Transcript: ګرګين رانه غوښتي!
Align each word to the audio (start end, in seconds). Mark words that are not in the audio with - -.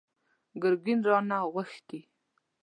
ګرګين 0.61 0.99
رانه 1.07 1.37
غوښتي! 1.53 1.99